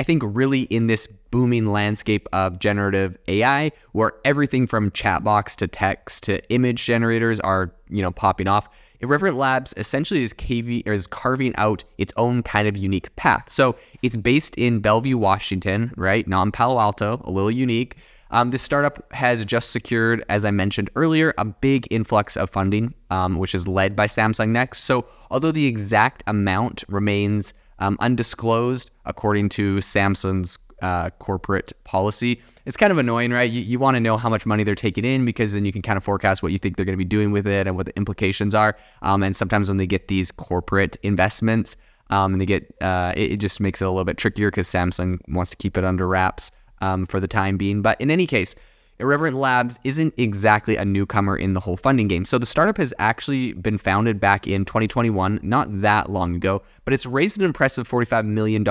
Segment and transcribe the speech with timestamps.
[0.00, 5.68] I think really in this booming landscape of generative AI, where everything from chatbots to
[5.68, 11.06] text to image generators are, you know, popping off, Irreverent Labs essentially is, caving, is
[11.06, 13.44] carving out its own kind of unique path.
[13.50, 16.26] So it's based in Bellevue, Washington, right?
[16.26, 17.96] Not in Palo Alto, a little unique.
[18.30, 22.94] Um, this startup has just secured, as I mentioned earlier, a big influx of funding,
[23.10, 24.84] um, which is led by Samsung Next.
[24.84, 32.76] So, although the exact amount remains um, undisclosed according to Samsung's uh, corporate policy, it's
[32.76, 33.50] kind of annoying, right?
[33.50, 35.82] You, you want to know how much money they're taking in because then you can
[35.82, 37.86] kind of forecast what you think they're going to be doing with it and what
[37.86, 38.76] the implications are.
[39.02, 41.76] Um, and sometimes when they get these corporate investments,
[42.10, 44.68] um, and they get uh, it, it, just makes it a little bit trickier because
[44.68, 47.82] Samsung wants to keep it under wraps um, for the time being.
[47.82, 48.56] But in any case,
[49.00, 52.24] Irreverent Labs isn't exactly a newcomer in the whole funding game.
[52.24, 56.94] So the startup has actually been founded back in 2021, not that long ago, but
[56.94, 58.64] it's raised an impressive $45 million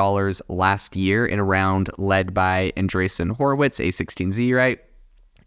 [0.47, 4.79] last year in a round led by Andreessen Horowitz, A16Z, right?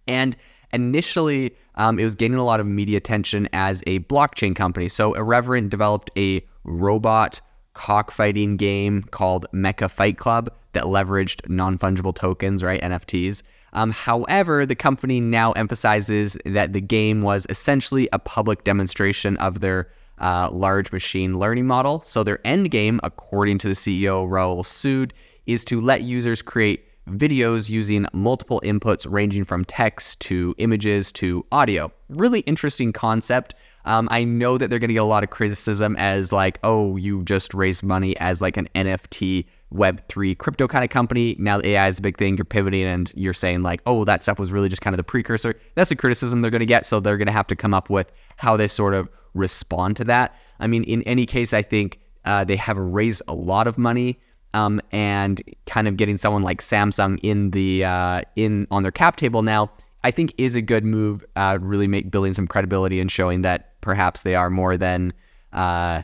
[0.06, 0.36] And
[0.72, 4.88] initially, um, it was gaining a lot of media attention as a blockchain company.
[4.88, 7.40] So Irreverent developed a robot
[7.74, 12.80] cockfighting game called Mecha Fight Club that leveraged non fungible tokens, right?
[12.80, 13.42] NFTs.
[13.72, 19.60] Um, however, the company now emphasizes that the game was essentially a public demonstration of
[19.60, 22.00] their uh, large machine learning model.
[22.00, 25.12] So, their end game, according to the CEO Rahul Sood,
[25.46, 31.44] is to let users create videos using multiple inputs ranging from text to images to
[31.50, 31.90] audio.
[32.08, 33.54] Really interesting concept.
[33.84, 36.96] Um, I know that they're going to get a lot of criticism as like, oh,
[36.96, 41.36] you just raised money as like an NFT Web3 crypto kind of company.
[41.38, 42.36] Now AI is a big thing.
[42.36, 45.04] You're pivoting and you're saying like, oh, that stuff was really just kind of the
[45.04, 45.54] precursor.
[45.74, 46.86] That's a criticism they're going to get.
[46.86, 50.04] So they're going to have to come up with how they sort of respond to
[50.04, 50.36] that.
[50.60, 54.20] I mean, in any case, I think uh, they have raised a lot of money.
[54.54, 59.16] Um, and kind of getting someone like Samsung in the uh, in on their cap
[59.16, 59.72] table now,
[60.04, 61.24] I think is a good move.
[61.36, 65.14] Uh, really make building some credibility and showing that perhaps they are more than
[65.54, 66.02] uh,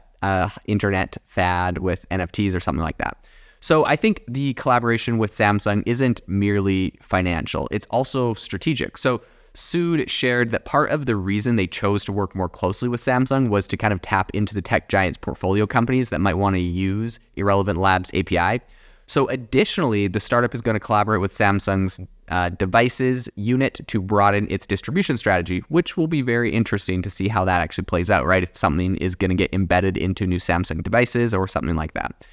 [0.65, 3.19] internet fad with NFTs or something like that.
[3.61, 8.99] So I think the collaboration with Samsung isn't merely financial; it's also strategic.
[8.99, 9.23] So
[9.55, 13.49] Sood shared that part of the reason they chose to work more closely with Samsung
[13.49, 16.61] was to kind of tap into the tech giant's portfolio companies that might want to
[16.61, 18.63] use Irreverent Labs API.
[19.07, 21.99] So, additionally, the startup is going to collaborate with Samsung's
[22.29, 27.27] uh, devices unit to broaden its distribution strategy, which will be very interesting to see
[27.27, 28.43] how that actually plays out, right?
[28.43, 32.27] If something is going to get embedded into new Samsung devices or something like that.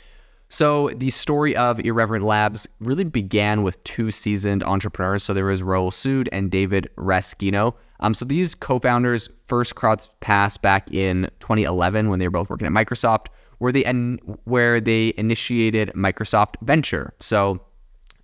[0.47, 5.23] So, the story of Irreverent Labs really began with two seasoned entrepreneurs.
[5.23, 7.73] So, there was Rahul Sood and David Raskino.
[7.99, 12.49] Um, so, these co founders first crossed paths back in 2011 when they were both
[12.49, 13.27] working at Microsoft
[13.59, 13.83] where they
[14.45, 17.13] where they initiated Microsoft Venture.
[17.19, 17.61] So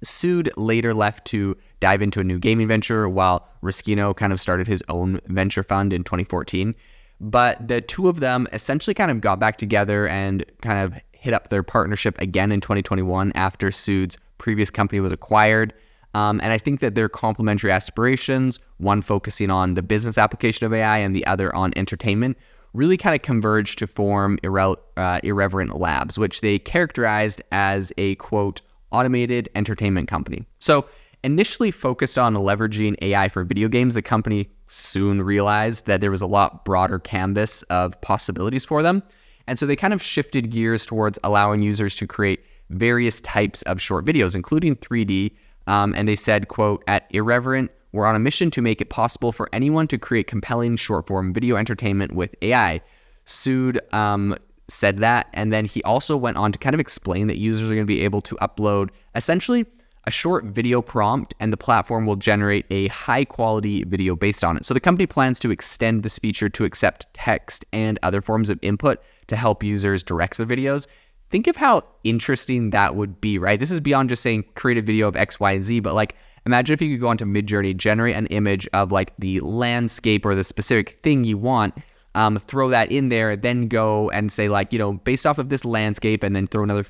[0.04, 4.68] Sood later left to dive into a new gaming venture, while Raskino kind of started
[4.68, 6.76] his own venture fund in 2014.
[7.20, 11.36] But the two of them essentially kind of got back together and kind of hit
[11.36, 15.72] up their partnership again in 2021 after Sood's previous company was acquired.
[16.16, 20.74] Um, and I think that their complementary aspirations, one focusing on the business application of
[20.74, 22.40] AI and the other on entertainment,
[22.74, 28.16] really kind of converged to form irre- uh, Irreverent Labs, which they characterized as a
[28.16, 28.62] quote,
[28.92, 30.44] automated entertainment company.
[30.58, 30.88] So,
[31.24, 36.24] initially focused on leveraging AI for video games, the company soon realized that there was
[36.24, 39.04] a lot broader canvas of possibilities for them.
[39.52, 43.82] And so they kind of shifted gears towards allowing users to create various types of
[43.82, 45.34] short videos, including 3D.
[45.68, 49.34] Um, and they said, quote, at Irreverent, we're on a mission to make it possible
[49.34, 52.80] for anyone to create compelling short form video entertainment with AI.
[53.26, 54.38] Sood um,
[54.70, 55.28] said that.
[55.34, 57.94] And then he also went on to kind of explain that users are going to
[57.94, 59.66] be able to upload essentially
[60.06, 64.58] a short video prompt, and the platform will generate a high quality video based on
[64.58, 64.66] it.
[64.66, 68.60] So the company plans to extend this feature to accept text and other forms of
[68.62, 70.88] input to help users direct their videos.
[71.30, 73.60] Think of how interesting that would be, right?
[73.60, 76.16] This is beyond just saying create a video of X, Y, and Z, but like
[76.46, 80.34] Imagine if you could go onto Midjourney, generate an image of like the landscape or
[80.34, 81.76] the specific thing you want,
[82.16, 85.50] um, throw that in there, then go and say like, you know, based off of
[85.50, 86.86] this landscape, and then throw another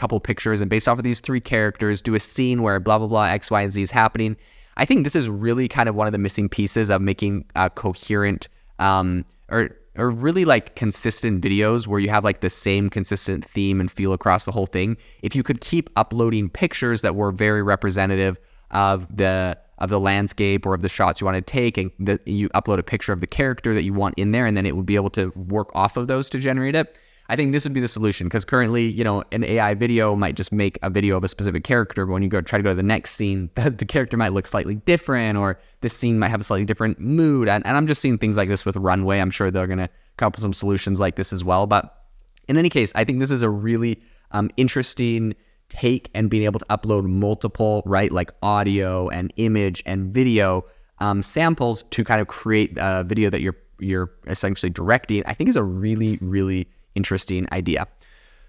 [0.00, 3.06] couple pictures, and based off of these three characters, do a scene where blah blah
[3.06, 4.36] blah X, Y, and Z is happening.
[4.76, 7.68] I think this is really kind of one of the missing pieces of making a
[7.68, 8.48] coherent
[8.78, 13.80] um, or or really like consistent videos where you have like the same consistent theme
[13.80, 14.96] and feel across the whole thing.
[15.22, 18.38] If you could keep uploading pictures that were very representative
[18.70, 22.20] of the of the landscape or of the shots you want to take and the,
[22.26, 24.76] you upload a picture of the character that you want in there and then it
[24.76, 26.98] would be able to work off of those to generate it
[27.30, 30.34] I think this would be the solution because currently, you know, an AI video might
[30.34, 32.70] just make a video of a specific character, but when you go try to go
[32.70, 36.30] to the next scene, the, the character might look slightly different or this scene might
[36.30, 37.48] have a slightly different mood.
[37.48, 39.20] And, and I'm just seeing things like this with Runway.
[39.20, 41.68] I'm sure they're going to come up with some solutions like this as well.
[41.68, 42.04] But
[42.48, 44.02] in any case, I think this is a really
[44.32, 45.36] um, interesting
[45.68, 50.64] take and being able to upload multiple, right, like audio and image and video
[50.98, 55.22] um, samples to kind of create a video that you're you're essentially directing.
[55.26, 57.86] I think is a really really interesting idea.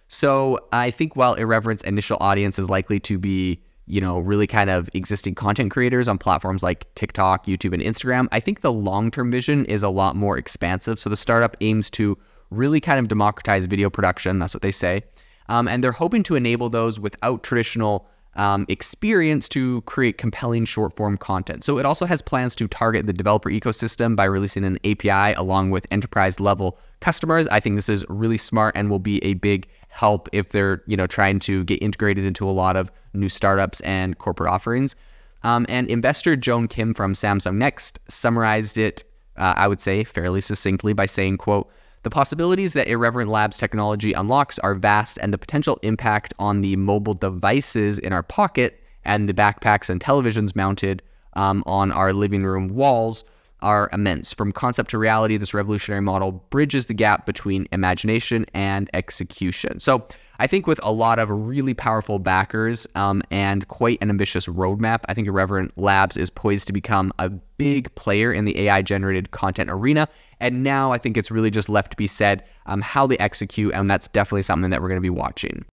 [0.08, 4.70] So I think while Irreverent's initial audience is likely to be, you know, really kind
[4.70, 9.32] of existing content creators on platforms like TikTok, YouTube, and Instagram, I think the long-term
[9.32, 11.00] vision is a lot more expansive.
[11.00, 12.18] So the startup aims to
[12.50, 14.40] really kind of democratize video production.
[14.40, 15.04] That's what they say.
[15.48, 20.96] Um, and they're hoping to enable those without traditional um, experience to create compelling short
[20.96, 21.64] form content.
[21.64, 25.72] So it also has plans to target the developer ecosystem by releasing an API along
[25.72, 27.48] with enterprise level customers.
[27.48, 30.96] I think this is really smart and will be a big help if they're you
[30.96, 34.96] know trying to get integrated into a lot of new startups and corporate offerings.
[35.44, 39.04] Um, and investor Joan Kim from Samsung Next summarized it,
[39.38, 41.70] uh, I would say, fairly succinctly by saying, "quote."
[42.04, 46.76] The possibilities that Irreverent Labs technology unlocks are vast, and the potential impact on the
[46.76, 51.04] mobile devices in our pocket and the backpacks and televisions mounted
[51.34, 53.24] um, on our living room walls
[53.62, 54.34] are immense.
[54.34, 59.80] From concept to reality, this revolutionary model bridges the gap between imagination and execution.
[59.80, 60.08] So,
[60.42, 65.02] I think with a lot of really powerful backers um, and quite an ambitious roadmap,
[65.08, 69.30] I think Irreverent Labs is poised to become a big player in the AI generated
[69.30, 70.08] content arena.
[70.40, 73.76] And now I think it's really just left to be said um, how they execute,
[73.76, 75.64] and that's definitely something that we're going to be watching.